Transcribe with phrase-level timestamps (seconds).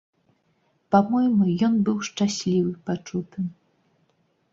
[0.93, 3.45] Па-мойму, ён быў шчаслівы пачутым.